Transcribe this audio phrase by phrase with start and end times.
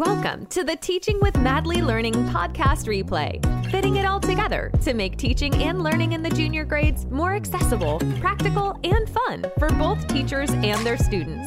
[0.00, 3.38] Welcome to the Teaching with Madly Learning podcast replay,
[3.70, 7.98] fitting it all together to make teaching and learning in the junior grades more accessible,
[8.18, 11.46] practical, and fun for both teachers and their students.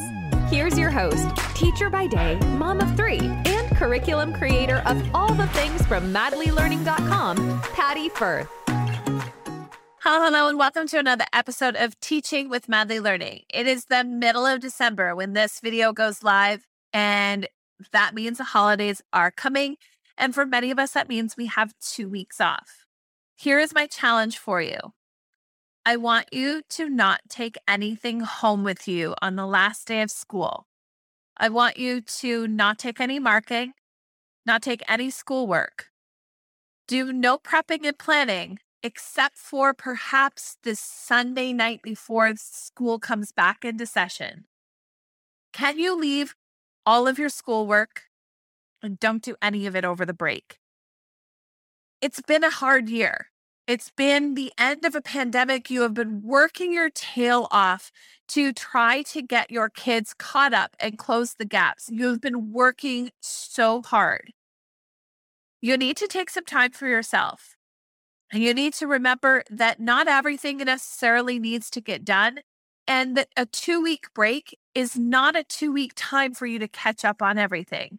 [0.52, 1.26] Here's your host,
[1.56, 7.60] teacher by day, mom of three, and curriculum creator of all the things from madlylearning.com,
[7.74, 8.46] Patti Fuhr.
[9.98, 13.42] Hello, hello, and welcome to another episode of Teaching with Madly Learning.
[13.52, 17.48] It is the middle of December when this video goes live, and
[17.92, 19.76] that means the holidays are coming.
[20.16, 22.84] And for many of us, that means we have two weeks off.
[23.36, 24.94] Here is my challenge for you
[25.86, 30.10] I want you to not take anything home with you on the last day of
[30.10, 30.66] school.
[31.36, 33.74] I want you to not take any marking,
[34.46, 35.88] not take any schoolwork.
[36.88, 43.62] Do no prepping and planning except for perhaps this Sunday night before school comes back
[43.62, 44.44] into session.
[45.52, 46.34] Can you leave
[46.86, 48.02] all of your schoolwork
[48.82, 50.58] and don't do any of it over the break.
[52.00, 53.28] It's been a hard year.
[53.66, 55.70] It's been the end of a pandemic.
[55.70, 57.90] You have been working your tail off
[58.28, 61.88] to try to get your kids caught up and close the gaps.
[61.90, 64.32] You've been working so hard.
[65.62, 67.56] You need to take some time for yourself.
[68.30, 72.40] And you need to remember that not everything necessarily needs to get done
[72.86, 76.68] and that a two week break is not a two week time for you to
[76.68, 77.98] catch up on everything.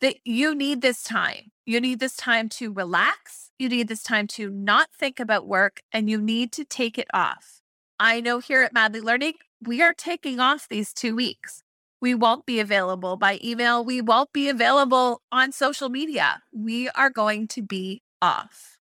[0.00, 1.50] That you need this time.
[1.64, 3.50] You need this time to relax.
[3.58, 7.08] You need this time to not think about work and you need to take it
[7.14, 7.60] off.
[7.98, 11.62] I know here at Madly Learning, we are taking off these two weeks.
[12.00, 13.82] We won't be available by email.
[13.82, 16.42] We won't be available on social media.
[16.52, 18.75] We are going to be off.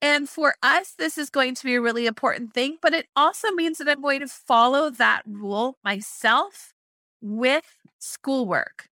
[0.00, 3.50] And for us, this is going to be a really important thing, but it also
[3.50, 6.72] means that I'm going to follow that rule myself
[7.20, 7.64] with
[7.98, 8.88] schoolwork.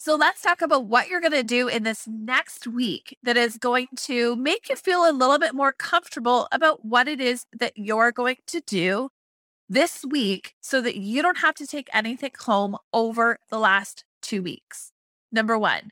[0.00, 3.58] So let's talk about what you're going to do in this next week that is
[3.58, 7.72] going to make you feel a little bit more comfortable about what it is that
[7.74, 9.10] you're going to do
[9.68, 14.42] this week so that you don't have to take anything home over the last two
[14.42, 14.92] weeks.
[15.30, 15.90] Number one,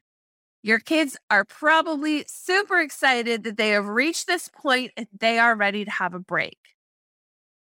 [0.66, 5.54] your kids are probably super excited that they have reached this point and they are
[5.54, 6.59] ready to have a break.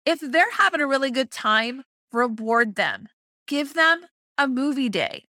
[0.05, 3.07] If they're having a really good time, reward them.
[3.47, 4.03] Give them
[4.37, 5.25] a movie day.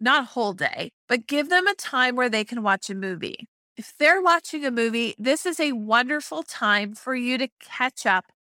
[0.00, 3.46] Not a whole day, but give them a time where they can watch a movie.
[3.76, 8.32] If they're watching a movie, this is a wonderful time for you to catch up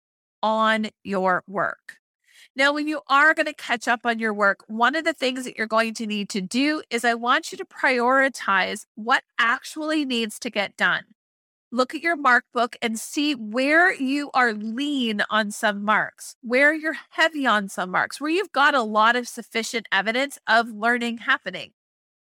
[0.44, 1.97] on your work.
[2.58, 5.44] Now, when you are going to catch up on your work, one of the things
[5.44, 10.04] that you're going to need to do is I want you to prioritize what actually
[10.04, 11.04] needs to get done.
[11.70, 16.74] Look at your mark book and see where you are lean on some marks, where
[16.74, 21.18] you're heavy on some marks, where you've got a lot of sufficient evidence of learning
[21.18, 21.70] happening.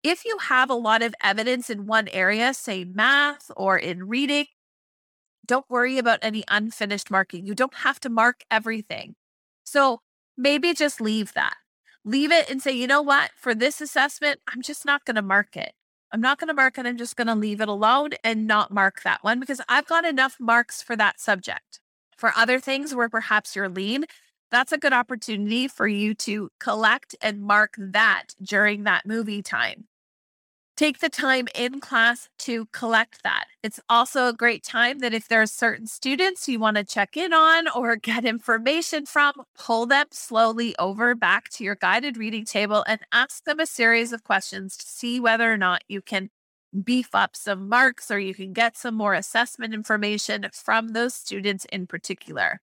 [0.03, 4.47] If you have a lot of evidence in one area, say math or in reading,
[5.45, 7.45] don't worry about any unfinished marking.
[7.45, 9.15] You don't have to mark everything.
[9.63, 10.01] So
[10.39, 11.55] maybe just leave that.
[12.05, 15.21] Leave it and say, you know what, for this assessment, I'm just not going to
[15.21, 15.73] mark it.
[16.11, 16.85] I'm not going to mark it.
[16.85, 20.05] I'm just going to leave it alone and not mark that one because I've got
[20.05, 21.81] enough marks for that subject.
[22.17, 24.05] For other things where perhaps you're lean,
[24.49, 29.85] that's a good opportunity for you to collect and mark that during that movie time.
[30.79, 33.47] Take the time in class to collect that.
[33.61, 37.17] It's also a great time that if there are certain students you want to check
[37.17, 42.45] in on or get information from, pull them slowly over back to your guided reading
[42.45, 46.29] table and ask them a series of questions to see whether or not you can
[46.85, 51.65] beef up some marks or you can get some more assessment information from those students
[51.73, 52.61] in particular.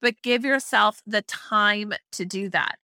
[0.00, 2.78] But give yourself the time to do that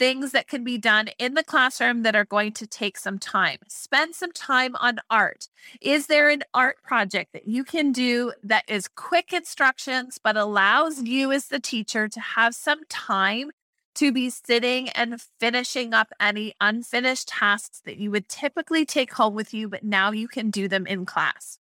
[0.00, 3.58] things that can be done in the classroom that are going to take some time.
[3.68, 5.48] Spend some time on art.
[5.82, 11.02] Is there an art project that you can do that is quick instructions, but allows
[11.02, 13.50] you as the teacher to have some time
[13.96, 19.34] to be sitting and finishing up any unfinished tasks that you would typically take home
[19.34, 21.58] with you, but now you can do them in class?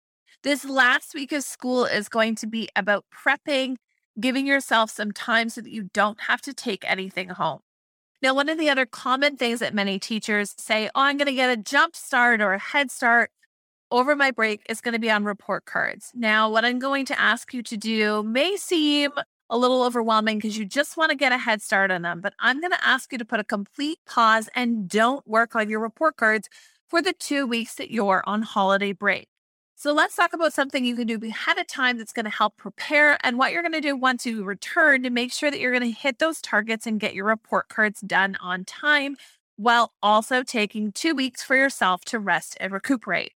[0.43, 3.77] This last week of school is going to be about prepping,
[4.19, 7.61] giving yourself some time so that you don't have to take anything home.
[8.25, 11.35] Now, one of the other common things that many teachers say, oh, I'm going to
[11.35, 13.31] get a jump start or a head start
[13.91, 16.11] over my break is going to be on report cards.
[16.15, 19.11] Now, what I'm going to ask you to do may seem
[19.51, 22.33] a little overwhelming because you just want to get a head start on them, but
[22.39, 25.81] I'm going to ask you to put a complete pause and don't work on your
[25.81, 26.49] report cards
[26.89, 29.29] for the two weeks that you're on holiday break.
[29.77, 32.57] So let's talk about something you can do ahead of time that's going to help
[32.57, 35.77] prepare and what you're going to do once you return to make sure that you're
[35.77, 39.17] going to hit those targets and get your report cards done on time
[39.57, 43.33] while also taking two weeks for yourself to rest and recuperate.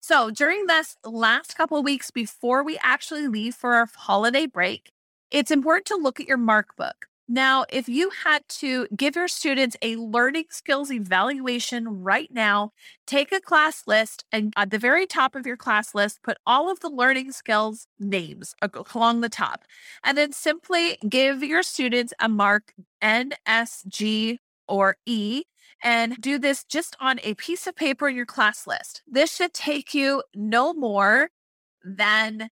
[0.00, 4.92] So, during this last couple of weeks before we actually leave for our holiday break,
[5.30, 7.06] it's important to look at your mark book.
[7.26, 12.72] Now, if you had to give your students a learning skills evaluation right now,
[13.06, 16.70] take a class list and at the very top of your class list, put all
[16.70, 18.54] of the learning skills names
[18.94, 19.64] along the top,
[20.04, 25.44] and then simply give your students a mark N, S, G, or E.
[25.82, 29.02] And do this just on a piece of paper in your class list.
[29.06, 31.28] This should take you no more
[31.84, 32.48] than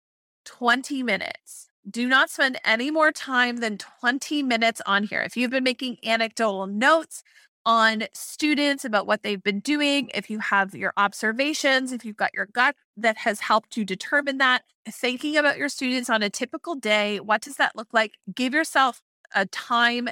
[0.45, 5.21] 20 minutes do not spend any more time than 20 minutes on here.
[5.21, 7.23] If you've been making anecdotal notes
[7.65, 12.33] on students about what they've been doing, if you have your observations, if you've got
[12.33, 16.75] your gut that has helped you determine that, thinking about your students on a typical
[16.75, 18.15] day, what does that look like?
[18.33, 19.01] Give yourself
[19.35, 20.09] a time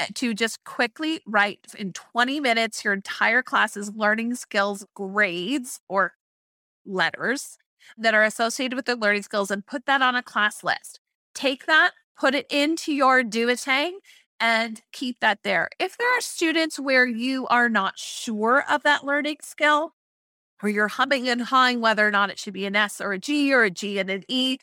[0.00, 6.14] eh, to just quickly write in 20 minutes your entire class's learning skills grades or
[6.84, 7.58] letters
[7.96, 11.00] that are associated with their learning skills and put that on a class list
[11.36, 13.92] take that, put it into your duotang,
[14.40, 15.68] and keep that there.
[15.78, 19.94] If there are students where you are not sure of that learning skill,
[20.62, 23.18] or you're humming and hawing whether or not it should be an S or a
[23.18, 24.58] G or a G and an E,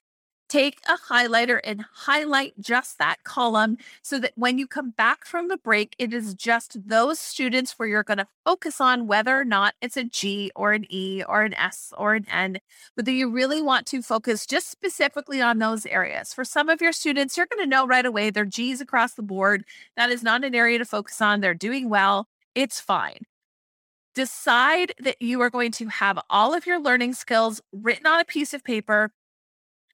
[0.54, 5.48] take a highlighter and highlight just that column so that when you come back from
[5.48, 9.46] the break, it is just those students where you're going to focus on whether or
[9.46, 12.60] not it's a G or an E or an S or an N,
[12.96, 16.36] but that you really want to focus just specifically on those areas.
[16.36, 19.24] For some of your students, you're going to know right away they're G's across the
[19.24, 19.66] board.
[19.98, 21.42] That is not an area to focus on.
[21.42, 22.28] They're doing well.
[22.54, 23.22] It's fine
[24.16, 28.24] decide that you are going to have all of your learning skills written on a
[28.26, 29.12] piece of paper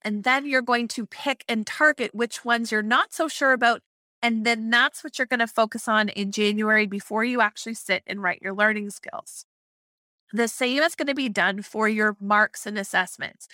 [0.04, 3.82] and then you're going to pick and target which ones you're not so sure about.
[4.22, 8.04] And then that's what you're going to focus on in January before you actually sit
[8.06, 9.46] and write your learning skills.
[10.32, 13.48] The same is going to be done for your marks and assessments.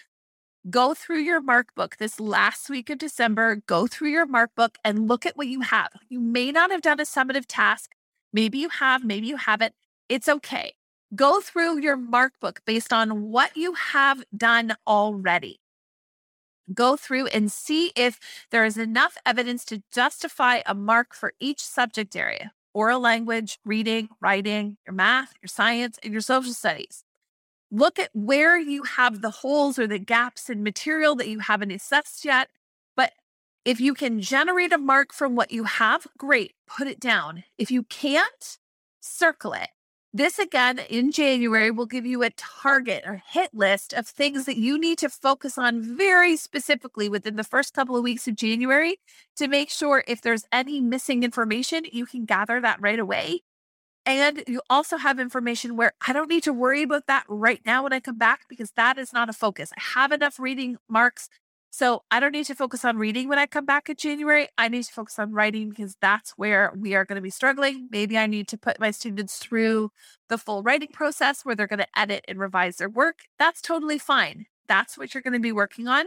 [0.70, 3.62] Go through your mark book this last week of December.
[3.68, 5.90] Go through your mark book and look at what you have.
[6.10, 7.92] You may not have done a summative task.
[8.34, 9.76] Maybe you have, maybe you haven't.
[10.10, 10.74] It's okay.
[11.16, 15.60] Go through your mark book based on what you have done already
[16.74, 18.20] go through and see if
[18.52, 24.10] there is enough evidence to justify a mark for each subject area oral language, reading,
[24.20, 27.06] writing, your math, your science, and your social studies.
[27.72, 31.72] Look at where you have the holes or the gaps in material that you haven't
[31.72, 32.50] assessed yet.
[32.96, 33.14] But
[33.64, 37.46] if you can generate a mark from what you have, great, put it down.
[37.58, 38.58] If you can't,
[39.00, 39.70] circle it.
[40.16, 44.56] This again in January will give you a target or hit list of things that
[44.56, 48.96] you need to focus on very specifically within the first couple of weeks of January
[49.36, 53.42] to make sure if there's any missing information, you can gather that right away.
[54.06, 57.84] And you also have information where I don't need to worry about that right now
[57.84, 59.74] when I come back because that is not a focus.
[59.78, 61.28] I have enough reading marks
[61.76, 64.48] so I don't need to focus on reading when I come back in January.
[64.58, 67.90] I need to focus on writing because that's where we are going to be struggling.
[67.92, 69.92] Maybe I need to put my students through
[70.30, 73.24] the full writing process where they're going to edit and revise their work.
[73.38, 74.46] That's totally fine.
[74.70, 76.06] That's what you're going to be working on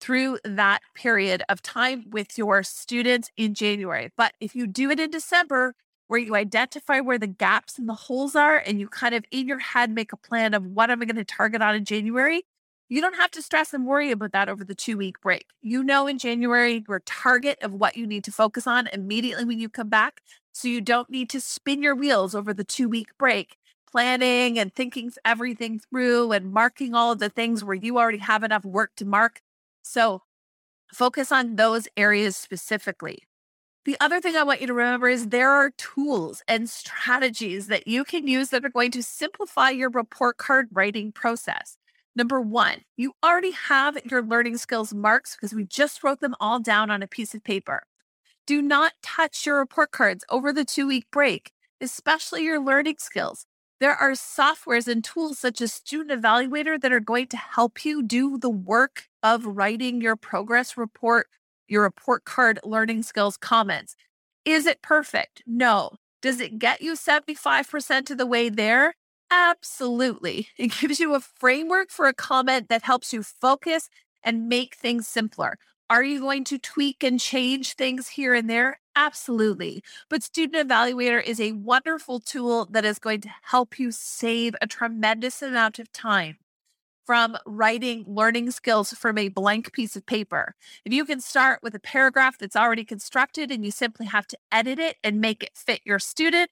[0.00, 4.12] through that period of time with your students in January.
[4.16, 5.74] But if you do it in December,
[6.08, 9.46] where you identify where the gaps and the holes are, and you kind of in
[9.46, 12.44] your head make a plan of what am I going to target on in January,
[12.92, 15.46] you don't have to stress and worry about that over the two week break.
[15.62, 19.58] You know, in January, your target of what you need to focus on immediately when
[19.58, 20.20] you come back.
[20.52, 23.56] So you don't need to spin your wheels over the two week break,
[23.90, 28.44] planning and thinking everything through and marking all of the things where you already have
[28.44, 29.40] enough work to mark.
[29.82, 30.24] So
[30.92, 33.22] focus on those areas specifically.
[33.86, 37.88] The other thing I want you to remember is there are tools and strategies that
[37.88, 41.78] you can use that are going to simplify your report card writing process.
[42.14, 46.60] Number one, you already have your learning skills marks because we just wrote them all
[46.60, 47.84] down on a piece of paper.
[48.46, 53.46] Do not touch your report cards over the two week break, especially your learning skills.
[53.80, 58.02] There are softwares and tools such as Student Evaluator that are going to help you
[58.02, 61.28] do the work of writing your progress report,
[61.66, 63.96] your report card learning skills comments.
[64.44, 65.42] Is it perfect?
[65.46, 65.92] No.
[66.20, 68.94] Does it get you 75% of the way there?
[69.34, 70.48] Absolutely.
[70.58, 73.88] It gives you a framework for a comment that helps you focus
[74.22, 75.56] and make things simpler.
[75.88, 78.78] Are you going to tweak and change things here and there?
[78.94, 79.82] Absolutely.
[80.10, 84.66] But Student Evaluator is a wonderful tool that is going to help you save a
[84.66, 86.36] tremendous amount of time
[87.06, 90.54] from writing learning skills from a blank piece of paper.
[90.84, 94.38] If you can start with a paragraph that's already constructed and you simply have to
[94.52, 96.50] edit it and make it fit your student,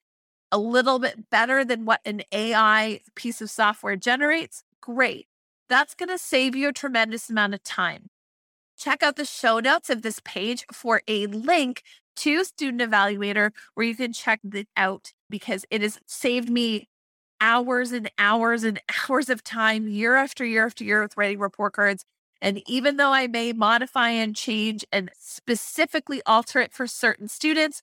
[0.52, 5.26] a little bit better than what an AI piece of software generates, great.
[5.68, 8.10] That's going to save you a tremendous amount of time.
[8.76, 11.82] Check out the show notes of this page for a link
[12.16, 16.88] to Student Evaluator where you can check it out because it has saved me
[17.40, 21.74] hours and hours and hours of time year after year after year with writing report
[21.74, 22.04] cards.
[22.42, 27.82] And even though I may modify and change and specifically alter it for certain students,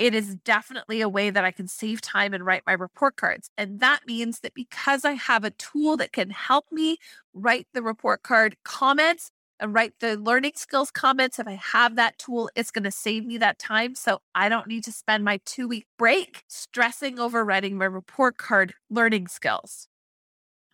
[0.00, 3.50] it is definitely a way that I can save time and write my report cards.
[3.58, 6.96] And that means that because I have a tool that can help me
[7.34, 9.30] write the report card comments
[9.60, 13.26] and write the learning skills comments, if I have that tool, it's going to save
[13.26, 13.94] me that time.
[13.94, 18.38] So I don't need to spend my two week break stressing over writing my report
[18.38, 19.86] card learning skills.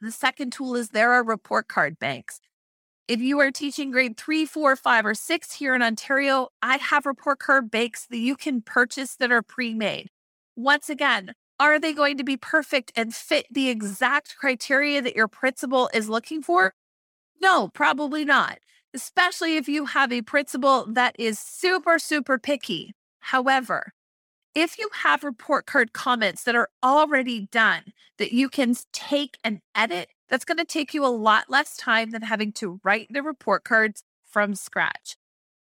[0.00, 2.38] The second tool is there are report card banks.
[3.09, 7.07] If you are teaching grade three, four, five, or six here in Ontario, I have
[7.07, 10.09] report card bakes that you can purchase that are pre made.
[10.57, 15.29] Once again, are they going to be perfect and fit the exact criteria that your
[15.29, 16.75] principal is looking for?
[17.41, 18.59] No, probably not,
[18.93, 22.93] especially if you have a principal that is super, super picky.
[23.21, 23.93] However,
[24.57, 27.83] if you have report card comments that are already done
[28.19, 32.11] that you can take and edit, that's going to take you a lot less time
[32.11, 35.16] than having to write the report cards from scratch,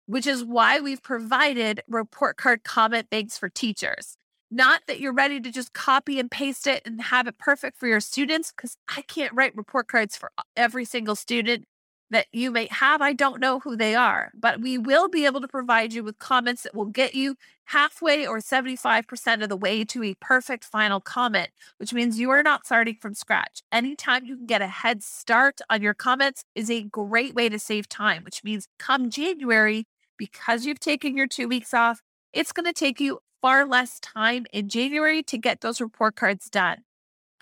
[0.06, 4.18] which is why we've provided report card comment banks for teachers.
[4.53, 7.88] Not that you're ready to just copy and paste it and have it perfect for
[7.88, 11.65] your students, because I can't write report cards for uh, every single student
[12.12, 13.01] that you may have.
[13.01, 16.20] I don't know who they are, but we will be able to provide you with
[16.20, 21.00] comments that will get you halfway or 75% of the way to a perfect final
[21.00, 23.63] comment, which means you are not starting from scratch.
[23.72, 27.58] Anytime you can get a head start on your comments is a great way to
[27.58, 29.86] save time, which means come January,
[30.18, 32.01] because you've taken your two weeks off,
[32.34, 36.50] it's going to take you far less time in January to get those report cards
[36.50, 36.84] done.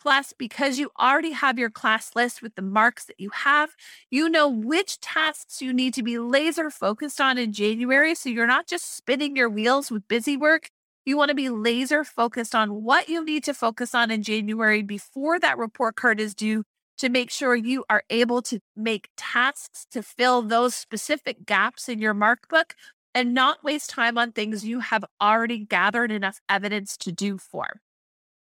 [0.02, 3.72] Plus, because you already have your class list with the marks that you have,
[4.10, 8.16] you know which tasks you need to be laser focused on in January.
[8.16, 10.70] So you're not just spinning your wheels with busy work.
[11.06, 14.84] You want to be laser focused on what you need to focus on in January
[14.84, 16.64] before that report card is due
[17.00, 22.00] to make sure you are able to make tasks to fill those specific gaps in
[22.00, 22.76] your mark book
[23.14, 27.82] and not waste time on things you have already gathered enough evidence to do for.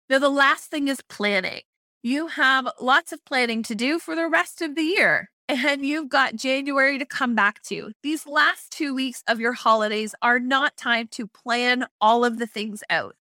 [0.10, 1.62] Now, the last thing is planning.
[2.02, 6.08] You have lots of planning to do for the rest of the year, and you've
[6.08, 7.92] got January to come back to.
[8.04, 12.48] These last two weeks of your holidays are not time to plan all of the
[12.48, 13.16] things out.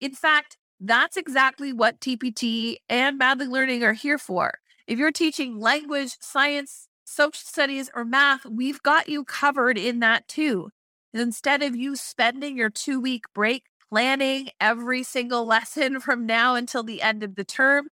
[0.00, 4.60] In fact, that's exactly what TPT and Madly Learning are here for.
[4.86, 10.28] If you're teaching language, science, social studies, or math, we've got you covered in that
[10.28, 10.70] too.
[11.12, 16.82] Instead of you spending your two week break planning every single lesson from now until
[16.82, 17.88] the end of the term,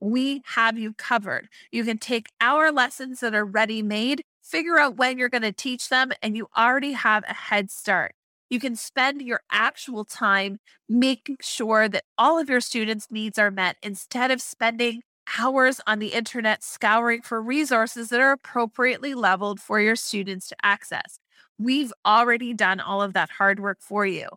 [0.00, 1.48] we have you covered.
[1.70, 5.52] You can take our lessons that are ready made, figure out when you're going to
[5.52, 8.14] teach them, and you already have a head start.
[8.50, 13.50] You can spend your actual time making sure that all of your students' needs are
[13.50, 15.02] met instead of spending
[15.38, 20.56] hours on the internet scouring for resources that are appropriately leveled for your students to
[20.62, 21.18] access.
[21.58, 24.28] We've already done all of that hard work for you.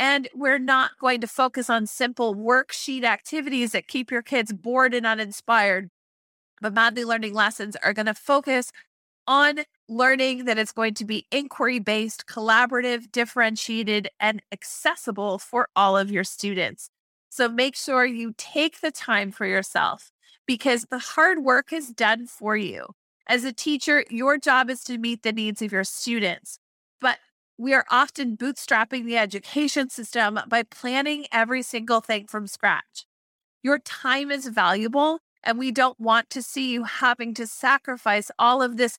[0.00, 4.94] And we're not going to focus on simple worksheet activities that keep your kids bored
[4.94, 5.90] and uninspired.
[6.62, 8.72] But Madly Learning lessons are going to focus
[9.26, 15.98] on learning that it's going to be inquiry based, collaborative, differentiated, and accessible for all
[15.98, 16.88] of your students.
[17.28, 20.12] So make sure you take the time for yourself
[20.46, 22.86] because the hard work is done for you.
[23.28, 26.58] As a teacher, your job is to meet the needs of your students.
[27.02, 27.18] But
[27.60, 33.04] we are often bootstrapping the education system by planning every single thing from scratch.
[33.62, 38.62] Your time is valuable, and we don't want to see you having to sacrifice all
[38.62, 38.96] of this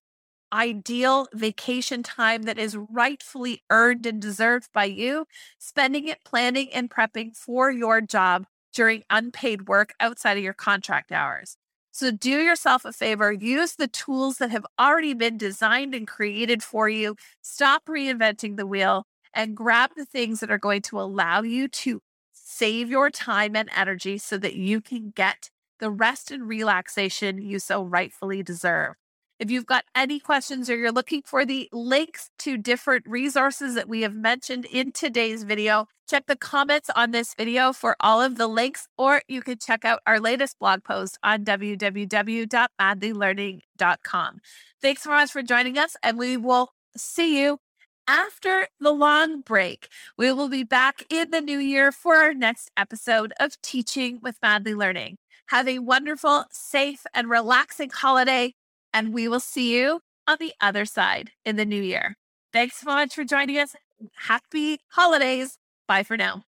[0.53, 5.25] ideal vacation time that is rightfully earned and deserved by you,
[5.58, 11.12] spending it planning and prepping for your job during unpaid work outside of your contract
[11.12, 11.58] hours.
[11.91, 16.63] So do yourself a favor, use the tools that have already been designed and created
[16.63, 17.15] for you.
[17.41, 22.01] Stop reinventing the wheel and grab the things that are going to allow you to
[22.33, 27.60] save your time and energy so that you can get the rest and relaxation you
[27.60, 28.95] so rightfully deserve.
[29.41, 33.89] If you've got any questions or you're looking for the links to different resources that
[33.89, 38.38] we have mentioned in today's video, check the comments on this video for all of
[38.38, 44.39] the links, or you can check out our latest blog post on www.madlylearning.com.
[44.79, 47.57] Thanks so much for joining us, and we will see you
[48.07, 49.88] after the long break,
[50.19, 54.38] we will be back in the new year for our next episode of Teaching with
[54.43, 55.17] Madly Learning.
[55.48, 58.53] Have a wonderful, safe, and relaxing holiday,
[58.93, 62.15] and we will see you on the other side in the new year.
[62.53, 63.75] Thanks so much for joining us.
[64.15, 65.57] Happy holidays.
[65.88, 66.43] Bye for now.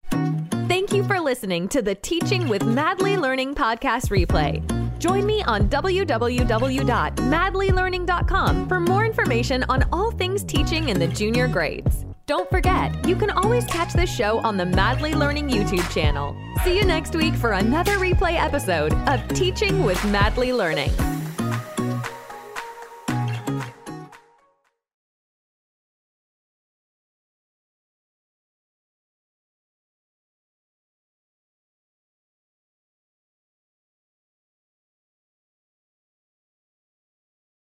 [0.67, 4.63] Thank you for listening to the Teaching with Madly Learning podcast replay.
[4.99, 12.05] Join me on www.madlylearning.com for more information on all things teaching in the junior grades.
[12.25, 16.35] Don't forget, you can always catch this show on the Madly Learning YouTube channel.
[16.63, 20.91] See you next week for another replay episode of Teaching with Madly Learning.